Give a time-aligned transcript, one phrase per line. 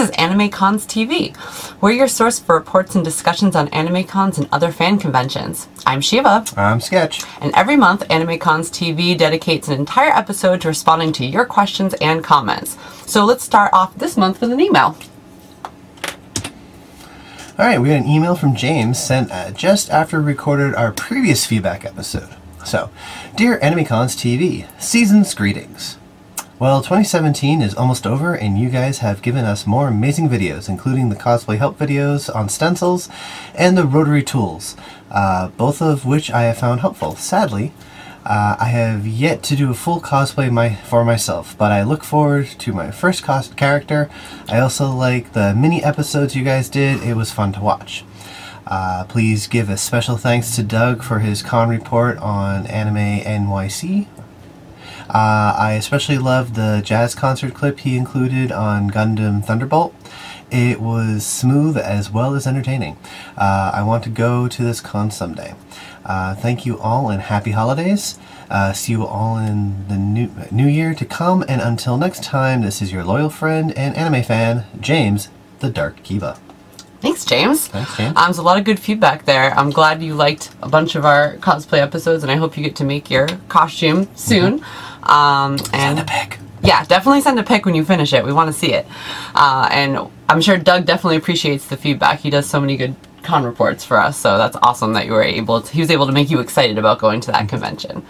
[0.00, 1.36] is Anime Cons TV.
[1.82, 5.68] We're your source for reports and discussions on anime cons and other fan conventions.
[5.84, 7.22] I'm Shiva, I'm Sketch.
[7.42, 11.92] and every month Anime Cons TV dedicates an entire episode to responding to your questions
[12.00, 12.78] and comments.
[13.04, 14.96] So let's start off this month with an email.
[17.58, 20.92] All right, we got an email from James sent uh, just after we recorded our
[20.92, 22.30] previous feedback episode.
[22.64, 22.88] So,
[23.36, 25.98] dear AnimeCons TV, season's greetings.
[26.60, 31.08] Well, 2017 is almost over, and you guys have given us more amazing videos, including
[31.08, 33.08] the cosplay help videos on stencils
[33.54, 34.76] and the rotary tools,
[35.10, 37.16] uh, both of which I have found helpful.
[37.16, 37.72] Sadly,
[38.26, 42.04] uh, I have yet to do a full cosplay my, for myself, but I look
[42.04, 44.10] forward to my first cos- character.
[44.46, 48.04] I also like the mini episodes you guys did, it was fun to watch.
[48.66, 54.08] Uh, please give a special thanks to Doug for his con report on Anime NYC.
[55.12, 59.94] Uh, I especially loved the jazz concert clip he included on Gundam Thunderbolt.
[60.52, 62.96] It was smooth as well as entertaining.
[63.36, 65.54] Uh, I want to go to this con someday.
[66.04, 68.18] Uh, thank you all and happy holidays.
[68.48, 71.44] Uh, see you all in the new, new year to come.
[71.48, 75.28] And until next time, this is your loyal friend and anime fan, James
[75.60, 76.38] the Dark Kiva.
[77.00, 77.68] Thanks, James.
[77.68, 78.16] Thanks, James.
[78.16, 79.54] Um, there's a lot of good feedback there.
[79.54, 82.76] I'm glad you liked a bunch of our cosplay episodes, and I hope you get
[82.76, 84.62] to make your costume soon.
[85.02, 86.38] Um, and Send a pic.
[86.62, 88.24] yeah, definitely send a pic when you finish it.
[88.24, 88.86] We want to see it.
[89.34, 89.98] Uh, and
[90.28, 92.20] I'm sure Doug definitely appreciates the feedback.
[92.20, 95.22] He does so many good con reports for us, so that's awesome that you were
[95.22, 95.72] able to.
[95.72, 98.04] He was able to make you excited about going to that convention.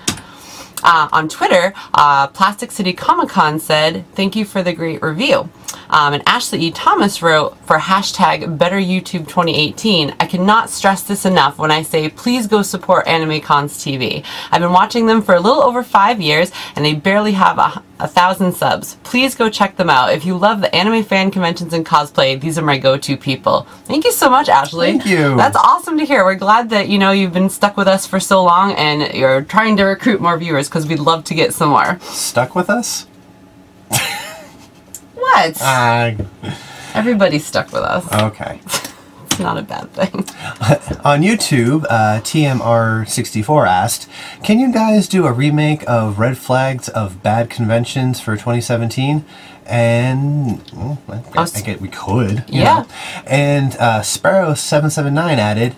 [0.82, 5.48] Uh, on Twitter, uh, Plastic City Comic Con said, Thank you for the great review.
[5.90, 6.70] Um, and Ashley E.
[6.70, 10.14] Thomas wrote for hashtag Better YouTube 2018.
[10.20, 14.24] I cannot stress this enough when I say please go support Anime Cons TV.
[14.52, 17.82] I've been watching them for a little over five years and they barely have a,
[17.98, 18.96] a thousand subs.
[19.02, 20.12] Please go check them out.
[20.12, 23.66] If you love the anime fan conventions and cosplay, these are my go to people.
[23.84, 24.92] Thank you so much, Ashley.
[24.92, 25.36] Thank you.
[25.36, 26.24] That's awesome to hear.
[26.24, 29.42] We're glad that you know you've been stuck with us for so long and you're
[29.42, 31.98] trying to recruit more viewers because we'd love to get some more.
[32.00, 33.06] Stuck with us?
[35.20, 35.60] What?
[35.62, 36.12] Uh,
[36.94, 38.10] Everybody's stuck with us.
[38.12, 38.60] okay.
[39.26, 40.12] It's not a bad thing.
[41.04, 44.08] On YouTube, uh, TMR64 asked,
[44.42, 49.24] Can you guys do a remake of Red Flags of Bad Conventions for 2017?
[49.66, 52.44] And well, I, I guess, I get we could.
[52.48, 52.64] Yeah.
[52.80, 52.86] know.
[53.24, 55.74] And uh, Sparrow779 added,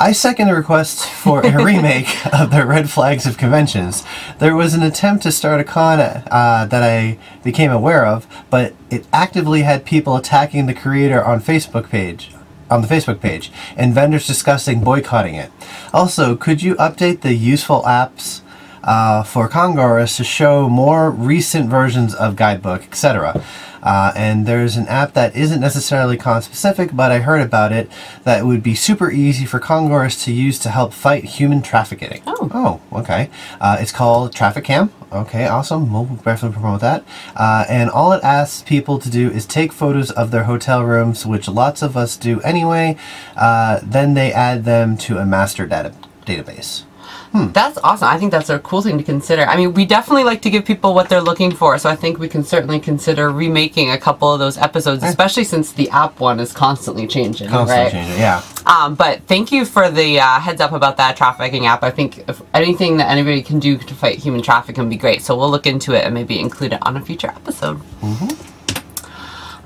[0.00, 4.04] I second the request for a remake of the Red Flags of Conventions.
[4.38, 8.74] There was an attempt to start a con uh, that I became aware of, but
[8.90, 12.30] it actively had people attacking the creator on Facebook page.
[12.70, 15.50] On the Facebook page, and vendors discussing boycotting it.
[15.92, 18.42] Also, could you update the useful apps
[18.84, 23.42] uh, for Congoers to show more recent versions of guidebook, etc.
[23.82, 27.90] Uh, and there's an app that isn't necessarily con specific, but I heard about it
[28.24, 32.22] that would be super easy for Congoers to use to help fight human trafficking.
[32.26, 32.48] Oh.
[32.52, 33.30] Oh, okay.
[33.60, 34.90] Uh, it's called TraffickCam.
[35.12, 35.92] Okay, awesome.
[35.92, 37.04] We'll definitely promote that.
[37.36, 41.24] Uh, and all it asks people to do is take photos of their hotel rooms,
[41.24, 42.96] which lots of us do anyway.
[43.36, 45.94] Uh, then they add them to a master data
[46.26, 46.84] database.
[47.32, 48.08] That's awesome.
[48.08, 49.42] I think that's a cool thing to consider.
[49.42, 52.18] I mean, we definitely like to give people what they're looking for, so I think
[52.18, 56.40] we can certainly consider remaking a couple of those episodes, especially since the app one
[56.40, 57.48] is constantly changing.
[57.48, 57.92] Constantly right?
[57.92, 58.42] changing, yeah.
[58.66, 61.82] Um, but thank you for the uh, heads up about that trafficking app.
[61.82, 65.22] I think if anything that anybody can do to fight human trafficking would be great.
[65.22, 67.80] So we'll look into it and maybe include it on a future episode.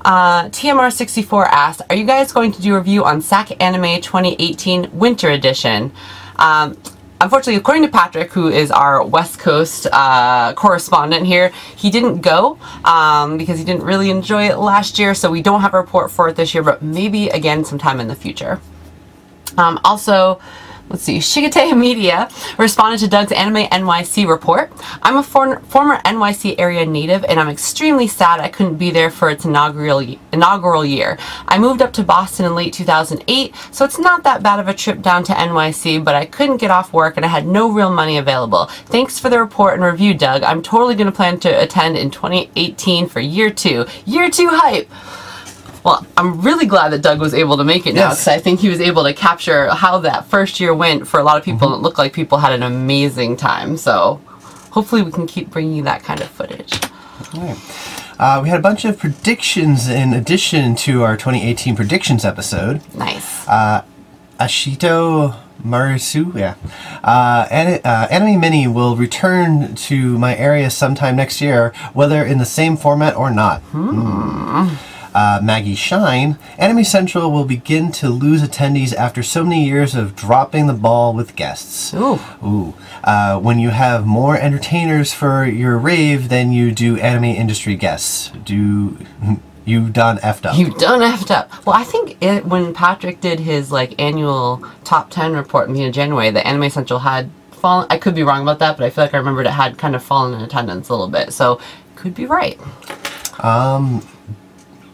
[0.05, 4.89] Uh, TMR64 asked, Are you guys going to do a review on SAC Anime 2018
[4.91, 5.93] Winter Edition?
[6.35, 6.77] Um,
[7.23, 12.59] unfortunately, according to Patrick, who is our West Coast uh, correspondent here, he didn't go
[12.83, 16.11] um, because he didn't really enjoy it last year, so we don't have a report
[16.11, 18.59] for it this year, but maybe again sometime in the future.
[19.57, 20.39] Um, also,
[20.93, 22.29] let's see, Shigete Media
[22.59, 24.71] responded to Doug's Anime NYC report.
[25.01, 29.09] I'm a for- former NYC area native, and I'm extremely sad I couldn't be there
[29.09, 31.17] for its inaugural inaugural year.
[31.47, 34.73] I moved up to Boston in late 2008, so it's not that bad of a
[34.73, 37.91] trip down to NYC, but I couldn't get off work and I had no real
[37.91, 38.67] money available.
[38.85, 40.43] Thanks for the report and review, Doug.
[40.43, 43.87] I'm totally going to plan to attend in 2018 for year two.
[44.05, 44.89] Year two hype!
[45.83, 48.19] Well, I'm really glad that Doug was able to make it now Yes.
[48.21, 51.23] because I think he was able to capture how that first year went for a
[51.23, 51.67] lot of people.
[51.67, 53.75] and It looked like people had an amazing time.
[53.77, 54.21] So
[54.71, 56.71] hopefully we can keep bringing you that kind of footage.
[57.35, 57.57] Right.
[58.19, 62.81] Uh, we had a bunch of predictions in addition to our 2018 predictions episode.
[62.95, 63.45] Nice.
[64.39, 65.35] Ashito
[65.65, 66.55] Marisu, yeah.
[67.03, 72.45] Uh, uh, Anime Mini will return to my area sometime next year, whether in the
[72.45, 73.61] same format or not.
[73.71, 74.69] Hmm.
[75.13, 80.15] Uh, Maggie Shine, Anime Central will begin to lose attendees after so many years of
[80.15, 81.93] dropping the ball with guests.
[81.93, 82.19] Ooh.
[82.43, 82.73] Ooh.
[83.03, 88.31] Uh, when you have more entertainers for your rave than you do anime industry guests.
[88.43, 88.97] Do.
[89.65, 90.57] You done effed up.
[90.57, 91.65] You done effed up.
[91.65, 95.89] Well, I think it, when Patrick did his like annual top ten report in the
[95.89, 97.87] January, the Anime Central had fallen.
[97.89, 99.95] I could be wrong about that, but I feel like I remembered it had kind
[99.95, 101.31] of fallen in attendance a little bit.
[101.31, 101.61] So
[101.95, 102.59] could be right.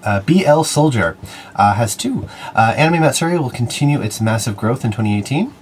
[0.03, 1.17] Uh, BL Soldier
[1.55, 2.27] uh, has two.
[2.55, 5.53] Uh, Anime Matsuri will continue its massive growth in 2018.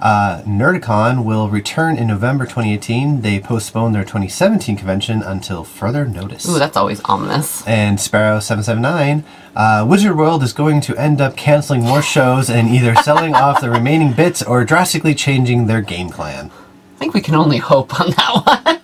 [0.00, 3.20] Uh, Nerdicon will return in November 2018.
[3.20, 6.48] They postponed their 2017 convention until further notice.
[6.48, 7.64] Ooh, that's always ominous.
[7.66, 12.68] and Sparrow 779, uh, Wizard World is going to end up canceling more shows and
[12.68, 16.50] either selling off the remaining bits or drastically changing their game plan.
[16.96, 18.74] I think we can only hope on that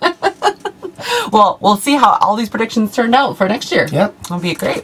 [1.31, 3.87] Well, we'll see how all these predictions turned out for next year.
[3.91, 4.21] Yep.
[4.23, 4.83] That'll be great.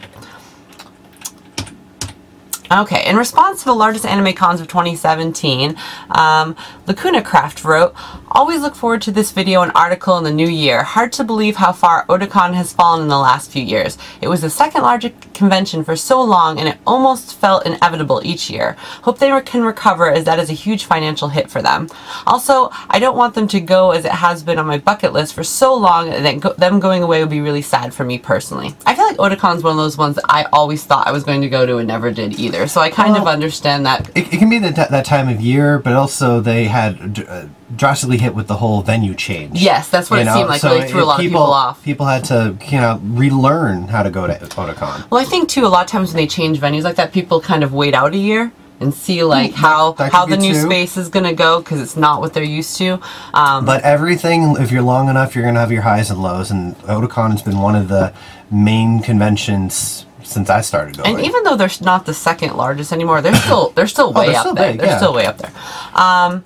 [2.69, 5.77] Okay, in response to the largest anime cons of 2017,
[6.09, 6.53] um,
[6.85, 7.93] Lacuna Craft wrote,
[8.29, 10.83] Always look forward to this video and article in the new year.
[10.83, 13.97] Hard to believe how far Otakon has fallen in the last few years.
[14.21, 18.49] It was the second largest convention for so long and it almost felt inevitable each
[18.49, 18.73] year.
[19.03, 21.89] Hope they can recover as that is a huge financial hit for them.
[22.25, 25.33] Also, I don't want them to go as it has been on my bucket list
[25.33, 28.75] for so long that go- them going away would be really sad for me personally.
[28.85, 31.41] I feel like Otakon's one of those ones that I always thought I was going
[31.41, 32.56] to go to and never did either.
[32.65, 34.09] So I kind of understand that.
[34.15, 37.45] It, it can be that, that time of year, but also they had uh,
[37.75, 39.61] drastically hit with the whole venue change.
[39.61, 40.61] Yes, that's what You it know, seemed like.
[40.61, 41.83] so really threw a it- lot of people off.
[41.83, 45.09] People had to, you know, relearn how to go to Otakon.
[45.11, 47.39] Well, I think too a lot of times when they change venues like that, people
[47.41, 50.61] kind of wait out a year and see like how how the new too.
[50.61, 52.99] space is gonna go because it's not what they're used to.
[53.33, 56.51] Um, But everything, if you're long enough, you're going to have your highs and lows,
[56.51, 58.13] and Otakon has been one of the
[58.51, 61.15] main conventions since I started going.
[61.15, 64.29] and even though they're not the second largest anymore, they're still they're still way Oh,
[64.29, 64.71] they're up still there.
[64.71, 64.97] big, they're yeah.
[64.97, 65.51] still way up there.
[65.95, 66.43] Um,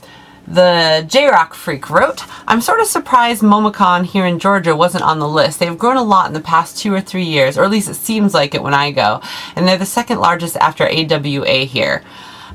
[0.48, 5.20] the J Rock Freak wrote, I'm sort of surprised Momocon here in Georgia wasn't on
[5.20, 5.60] the list.
[5.60, 7.94] They've grown a lot in the past two or three years, or at least it
[7.96, 9.22] seems like it when I go.
[9.56, 12.04] And they're the second largest after AWA here.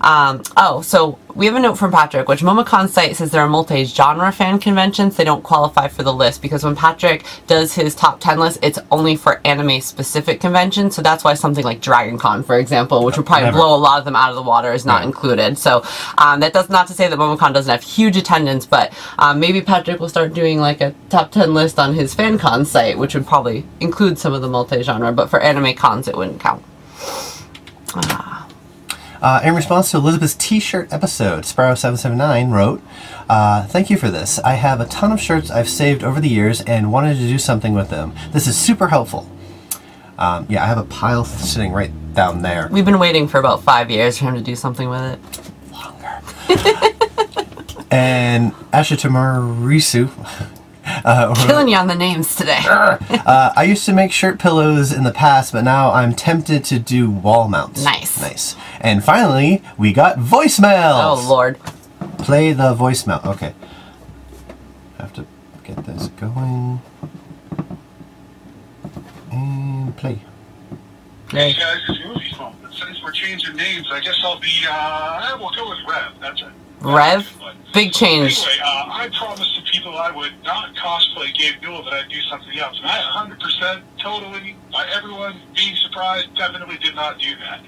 [0.00, 3.48] Um, oh, so we have a note from Patrick, which Momocon's site says they're a
[3.48, 5.16] multi-genre fan conventions.
[5.16, 8.78] They don't qualify for the list because when Patrick does his top 10 list, it's
[8.90, 10.94] only for anime-specific conventions.
[10.94, 13.58] So that's why something like Dragon Con, for example, which would probably Never.
[13.58, 15.04] blow a lot of them out of the water, is not Right.
[15.06, 15.58] included.
[15.58, 15.82] So
[16.18, 19.60] um, that does not to say that MomoCon doesn't have huge attendance, but um, maybe
[19.60, 23.26] Patrick will start doing like a top 10 list on his FanCon site, which would
[23.26, 26.62] probably include some of the multi-genre, but for anime cons, it wouldn't count.
[29.22, 32.82] Uh, in response to Elizabeth's T-shirt episode, Sparrow779 wrote,
[33.28, 34.38] uh, "Thank you for this.
[34.40, 37.38] I have a ton of shirts I've saved over the years and wanted to do
[37.38, 38.12] something with them.
[38.32, 39.26] This is super helpful."
[40.18, 42.68] Um, yeah, I have a pile sitting right down there.
[42.70, 45.18] We've been waiting for about five years for him to do something with it.
[45.72, 46.20] Longer.
[47.90, 50.08] and Ashitamar Risu.
[51.06, 52.58] Uh, Killing you on the names today.
[52.66, 56.80] uh, I used to make shirt pillows in the past, but now I'm tempted to
[56.80, 57.84] do wall mounts.
[57.84, 58.20] Nice.
[58.20, 58.56] Nice.
[58.80, 61.24] And finally, we got voicemails.
[61.24, 61.60] Oh, Lord.
[62.18, 63.24] Play the voicemail.
[63.24, 63.54] Okay.
[64.98, 65.24] Have to
[65.62, 66.80] get this going.
[69.30, 70.20] And play.
[71.30, 72.54] Hey guys, it's movie phone.
[72.62, 76.12] But since we're changing names, I guess I'll be, uh, we'll go with Rev.
[76.20, 76.48] That's it.
[76.80, 77.38] Rev?
[77.74, 78.38] Big change.
[78.38, 79.55] Anyway, uh, I promised
[79.94, 82.78] I would not cosplay Gabe Newell, that I'd do something else.
[82.78, 87.60] And I 100% totally, by everyone being surprised, definitely did not do that.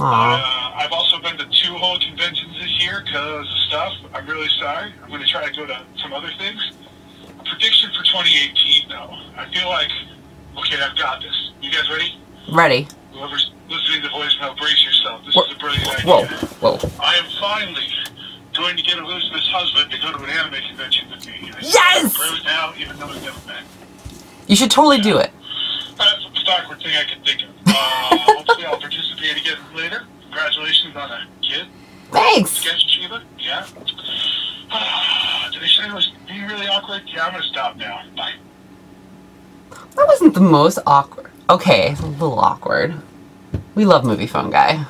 [0.00, 3.92] Uh, I've also been to two whole conventions this year because of stuff.
[4.14, 4.92] I'm really sorry.
[5.02, 6.72] I'm going to try to go to some other things.
[7.44, 9.16] Prediction for 2018, though.
[9.36, 9.90] I feel like,
[10.58, 11.50] okay, I've got this.
[11.60, 12.18] You guys ready?
[12.52, 12.88] Ready.
[13.12, 15.24] Whoever's listening to voicemail, brace yourself.
[15.24, 15.44] This Whoa.
[15.44, 16.06] is a brilliant idea.
[16.06, 16.76] Whoa.
[16.76, 16.90] Whoa.
[17.00, 17.88] I am finally
[18.58, 21.50] going to get Elizabeth's husband to go to an anime convention with me.
[21.54, 22.18] I Yes!
[22.18, 23.62] Right now, even though we've never met.
[24.46, 25.30] You should totally do it.
[25.96, 27.48] That's the most awkward thing I can think of.
[27.66, 27.72] Uh,
[28.18, 30.02] hopefully, I'll participate again later.
[30.22, 31.66] Congratulations on a kid.
[32.10, 32.50] Thanks.
[32.50, 33.22] Sketch Shiva.
[33.38, 33.66] Yeah.
[35.52, 37.02] Did I say it was being really awkward?
[37.06, 38.02] Yeah, I'm going to stop now.
[38.16, 38.34] Bye.
[39.70, 41.30] That wasn't the most awkward.
[41.50, 42.94] Okay, it's a little awkward.
[43.74, 44.84] We love movie phone guy.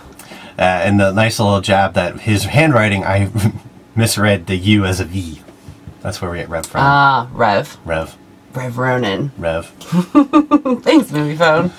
[0.59, 3.31] Uh, and the nice little jab that his handwriting, I
[3.99, 5.43] misread the U as a V.
[6.01, 6.81] That's where we get Rev from.
[6.81, 7.77] Ah, Rev.
[7.85, 8.17] Rev.
[8.55, 9.33] Rev Ronan.
[9.37, 9.67] Rev.
[10.83, 11.73] Thanks, movie phone.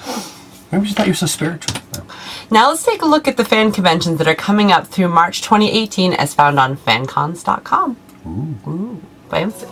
[0.71, 1.81] Maybe you thought you were so spiritual.
[1.95, 2.05] No.
[2.51, 5.41] Now let's take a look at the fan conventions that are coming up through March
[5.41, 7.97] 2018 as found on fancons.com.
[8.27, 8.69] Ooh.
[8.69, 9.01] Ooh.
[9.29, 9.65] Fancy.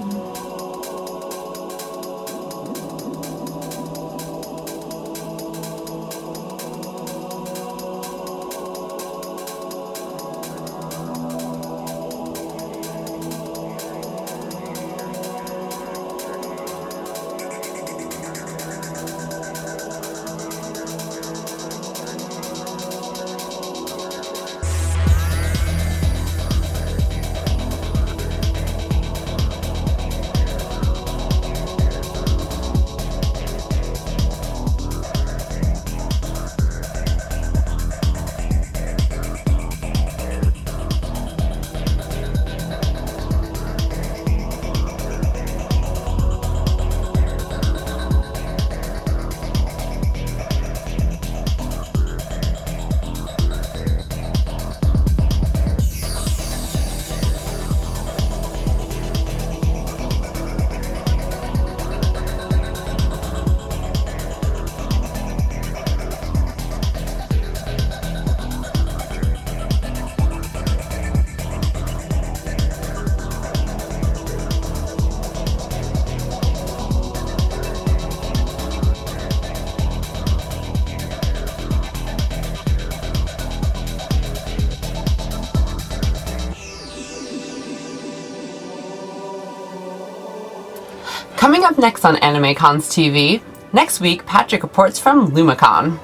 [91.67, 93.41] Up next on Anime Cons TV,
[93.73, 95.99] next week, Patrick reports from Lumicon.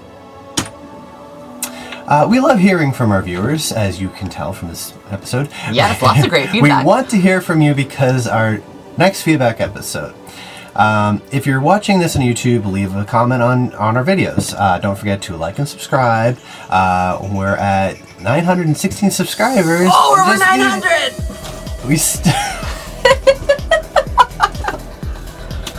[2.05, 5.49] Uh, we love hearing from our viewers, as you can tell from this episode.
[5.71, 6.83] Yes, lots of great feedback.
[6.83, 8.61] we want to hear from you because our
[8.97, 10.13] next feedback episode.
[10.75, 14.53] Um, if you're watching this on YouTube, leave a comment on, on our videos.
[14.57, 16.37] Uh, don't forget to like and subscribe.
[16.69, 19.87] Uh, we're at 916 subscribers.
[19.91, 21.23] Oh, we're over Just need-
[21.81, 21.87] 900!
[21.87, 22.35] We st-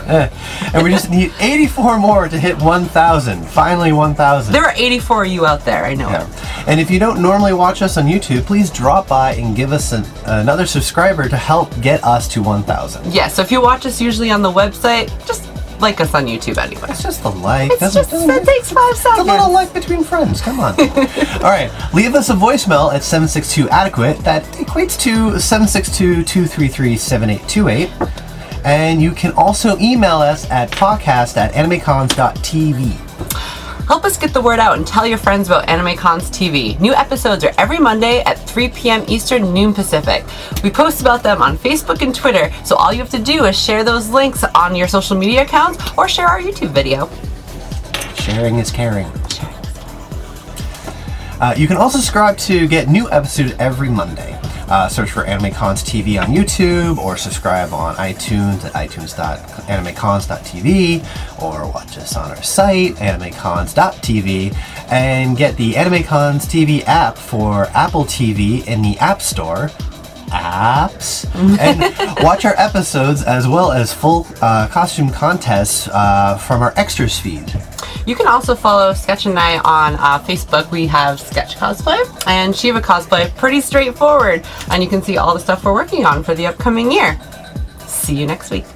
[0.75, 3.45] and we just need 84 more to hit 1,000.
[3.47, 4.53] Finally, 1,000.
[4.53, 6.09] There are 84 of you out there, I know.
[6.09, 6.65] Yeah.
[6.67, 9.93] And if you don't normally watch us on YouTube, please drop by and give us
[9.93, 13.13] an, another subscriber to help get us to 1,000.
[13.13, 15.49] Yeah, so if you watch us usually on the website, just
[15.81, 16.87] like us on YouTube anyway.
[16.89, 17.71] It's just a like.
[17.73, 20.41] It's just, it takes five It's a little like between friends.
[20.41, 20.73] Come on.
[20.81, 21.71] All right.
[21.93, 24.19] Leave us a voicemail at 762 adequate.
[24.21, 28.24] That equates to 762 233 7828.
[28.65, 33.05] And you can also email us at podcast at animecons.tv.
[33.87, 36.81] Help us get the word out and tell your friends about AnimeCons TV.
[36.81, 39.05] New episodes are every Monday at 3 p.m.
[39.09, 40.25] Eastern, noon Pacific.
[40.63, 43.63] We post about them on Facebook and Twitter, so all you have to do is
[43.63, 47.11] share those links on your social media accounts or share our YouTube video.
[48.15, 49.07] Sharing is caring.
[51.41, 54.41] Uh, you can also subscribe to get new episodes every Monday.
[54.69, 61.69] Uh, search for Anime Cons TV on YouTube or subscribe on iTunes at itunes.animecons.tv or
[61.71, 64.57] watch us on our site, animecons.tv,
[64.91, 69.71] and get the Anime Cons TV app for Apple TV in the App Store.
[70.35, 71.25] Apps
[71.59, 77.19] and watch our episodes as well as full uh, costume contests uh, from our extras
[77.19, 77.53] feed.
[78.07, 80.71] You can also follow Sketch and I on uh, Facebook.
[80.71, 83.35] We have Sketch Cosplay and Shiva Cosplay.
[83.37, 84.45] Pretty straightforward.
[84.71, 87.19] And you can see all the stuff we're working on for the upcoming year.
[87.87, 88.67] See you next week.